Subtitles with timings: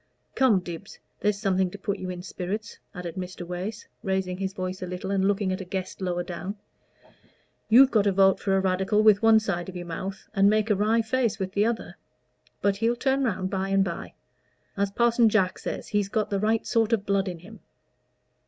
[0.33, 3.45] Come, Dibbs, there's something to put you in spirits," added Mr.
[3.45, 6.55] Wace, raising his voice a little and looking at a guest lower down.
[7.69, 10.71] "You've got to vote for a Radical with one side of your mouth, and make
[10.71, 11.97] a wry face with the other;
[12.63, 14.15] but he'll turn round by and by.
[14.75, 17.59] As Parson Jack says, he's got the right sort of blood in him."